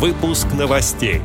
[0.00, 1.20] Выпуск новостей.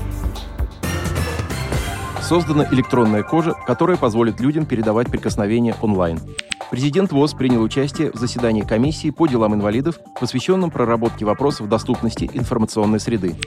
[2.22, 6.20] Создана электронная кожа, которая позволит людям передавать прикосновения онлайн.
[6.72, 13.00] Президент ВОЗ принял участие в заседании комиссии по делам инвалидов, посвященном проработке вопросов доступности информационной
[13.00, 13.38] среды.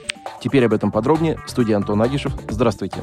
[0.41, 1.37] Теперь об этом подробнее.
[1.45, 2.33] Студия Антон Агишев.
[2.49, 2.97] Здравствуйте.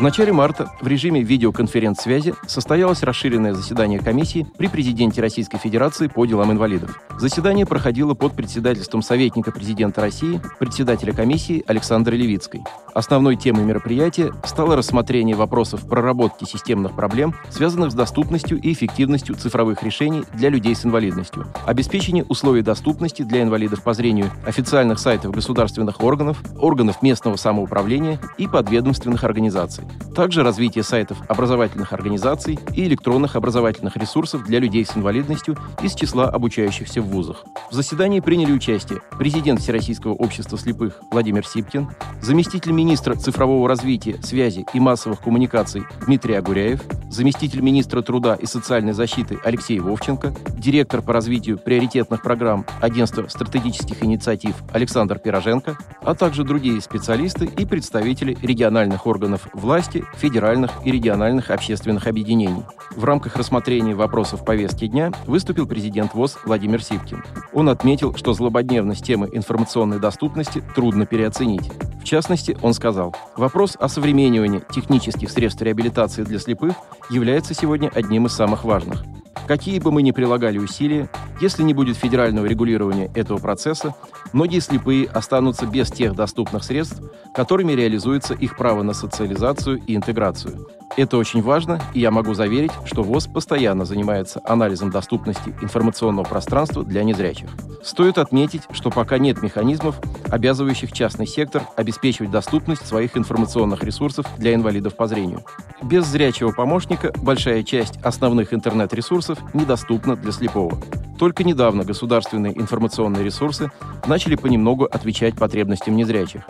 [0.00, 6.24] В начале марта в режиме видеоконференц-связи состоялось расширенное заседание комиссии при президенте Российской Федерации по
[6.24, 6.98] делам инвалидов.
[7.18, 12.62] Заседание проходило под председательством советника президента России, председателя комиссии Александра Левицкой.
[12.94, 19.82] Основной темой мероприятия стало рассмотрение вопросов проработки системных проблем, связанных с доступностью и эффективностью цифровых
[19.82, 26.02] решений для людей с инвалидностью, обеспечение условий доступности для инвалидов по зрению официальных сайтов государственных
[26.02, 29.84] органов, органов местного самоуправления и подведомственных организаций.
[30.14, 36.28] Также развитие сайтов образовательных организаций и электронных образовательных ресурсов для людей с инвалидностью из числа
[36.28, 37.44] обучающихся в вузах.
[37.70, 41.90] В заседании приняли участие президент Всероссийского общества слепых Владимир Сипкин,
[42.20, 48.92] заместитель министра цифрового развития, связи и массовых коммуникаций Дмитрий Агуряев, заместитель министра труда и социальной
[48.92, 56.44] защиты Алексей Вовченко, директор по развитию приоритетных программ Агентства стратегических инициатив Александр Пироженко, а также
[56.44, 59.79] другие специалисты и представители региональных органов власти,
[60.14, 62.62] федеральных и региональных общественных объединений.
[62.94, 67.24] В рамках рассмотрения вопросов повестки дня выступил президент ВОЗ Владимир Сивкин.
[67.52, 71.70] Он отметил, что злободневность темы информационной доступности трудно переоценить.
[72.00, 76.74] В частности, он сказал, вопрос о современнивании технических средств реабилитации для слепых
[77.10, 79.04] является сегодня одним из самых важных.
[79.46, 81.08] Какие бы мы ни прилагали усилия,
[81.40, 83.94] если не будет федерального регулирования этого процесса,
[84.32, 87.02] многие слепые останутся без тех доступных средств,
[87.34, 90.66] которыми реализуется их право на социализацию и интеграцию.
[90.96, 96.84] Это очень важно, и я могу заверить, что ВОЗ постоянно занимается анализом доступности информационного пространства
[96.84, 97.48] для незрячих.
[97.82, 104.54] Стоит отметить, что пока нет механизмов, обязывающих частный сектор обеспечивать доступность своих информационных ресурсов для
[104.54, 105.44] инвалидов по зрению.
[105.82, 110.78] Без зрячего помощника большая часть основных интернет-ресурсов недоступна для слепого.
[111.20, 113.70] Только недавно государственные информационные ресурсы
[114.06, 116.44] начали понемногу отвечать потребностям незрячих.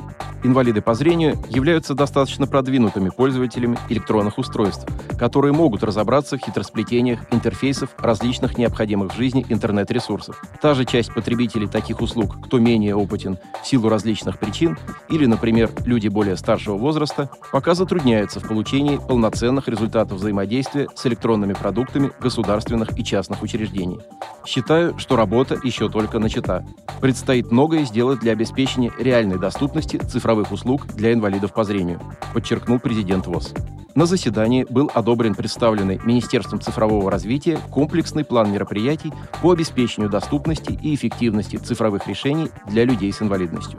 [0.45, 4.87] Инвалиды по зрению являются достаточно продвинутыми пользователями электронных устройств,
[5.19, 10.41] которые могут разобраться в хитросплетениях интерфейсов различных необходимых в жизни интернет-ресурсов.
[10.63, 15.71] Та же часть потребителей таких услуг, кто менее опытен в силу различных причин, или, например,
[15.85, 22.97] люди более старшего возраста, пока затрудняются в получении полноценных результатов взаимодействия с электронными продуктами государственных
[22.97, 23.99] и частных учреждений.
[24.60, 26.66] Считаю, что работа еще только начата.
[27.00, 31.98] Предстоит многое сделать для обеспечения реальной доступности цифровых услуг для инвалидов по зрению,
[32.34, 33.54] подчеркнул президент ВОЗ.
[33.94, 40.94] На заседании был одобрен представленный Министерством цифрового развития комплексный план мероприятий по обеспечению доступности и
[40.94, 43.78] эффективности цифровых решений для людей с инвалидностью.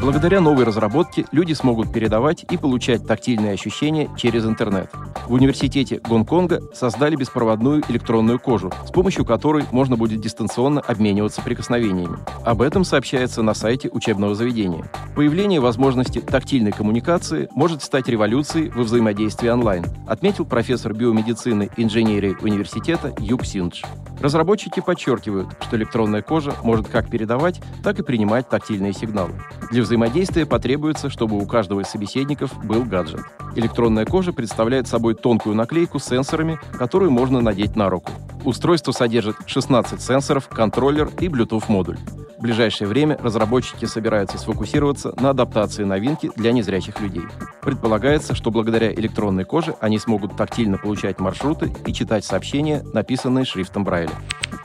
[0.00, 4.92] Благодаря новой разработке люди смогут передавать и получать тактильные ощущения через интернет.
[5.26, 12.18] В университете Гонконга создали беспроводную электронную кожу, с помощью которой можно будет дистанционно обмениваться прикосновениями.
[12.44, 14.88] Об этом сообщается на сайте учебного заведения.
[15.16, 22.36] Появление возможности тактильной коммуникации может стать революцией во взаимодействии онлайн, отметил профессор биомедицины и инженерии
[22.40, 23.82] университета Юг Синдж.
[24.20, 29.32] Разработчики подчеркивают, что электронная кожа может как передавать, так и принимать тактильные сигналы.
[29.70, 33.20] Для взаимодействия потребуется, чтобы у каждого из собеседников был гаджет.
[33.54, 38.10] Электронная кожа представляет собой тонкую наклейку с сенсорами, которую можно надеть на руку.
[38.46, 41.98] Устройство содержит 16 сенсоров, контроллер и Bluetooth-модуль.
[42.38, 47.24] В ближайшее время разработчики собираются сфокусироваться на адаптации новинки для незрячих людей.
[47.60, 53.82] Предполагается, что благодаря электронной коже они смогут тактильно получать маршруты и читать сообщения, написанные шрифтом
[53.82, 54.12] Брайля.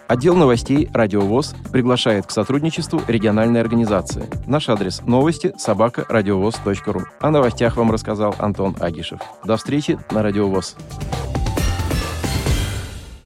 [0.07, 4.29] Отдел новостей «Радиовоз» приглашает к сотрудничеству региональной организации.
[4.45, 7.01] Наш адрес– новости собака радиовоз.ру.
[7.19, 9.21] О новостях вам рассказал Антон Агишев.
[9.43, 10.75] До встречи на «Радиовоз».